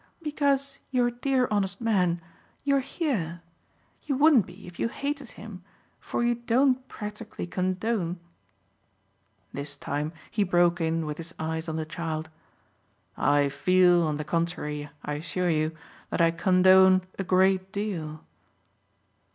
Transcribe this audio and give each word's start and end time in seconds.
"Because, 0.23 0.79
you 0.89 1.11
dear 1.11 1.47
honest 1.51 1.79
man, 1.79 2.21
you're 2.63 2.79
here. 2.79 3.43
You 4.01 4.17
wouldn't 4.17 4.47
be 4.47 4.65
if 4.65 4.79
you 4.79 4.87
hated 4.87 5.33
him, 5.33 5.63
for 5.99 6.23
you 6.23 6.33
don't 6.33 6.87
practically 6.87 7.45
condone!" 7.45 8.19
This 9.53 9.77
time 9.77 10.11
he 10.31 10.43
broke 10.43 10.81
in 10.81 11.05
with 11.05 11.17
his 11.19 11.35
eyes 11.37 11.69
on 11.69 11.75
the 11.75 11.85
child. 11.85 12.31
"I 13.15 13.47
feel 13.49 14.01
on 14.01 14.17
the 14.17 14.23
contrary, 14.23 14.89
I 15.05 15.13
assure 15.21 15.51
you, 15.51 15.71
that 16.09 16.19
I 16.19 16.31
condone 16.31 17.03
a 17.19 17.23
great 17.23 17.71
deal." 17.71 18.25